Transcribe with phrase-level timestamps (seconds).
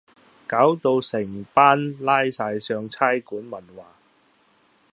[0.47, 3.95] 搞到成班拉晒上差館問話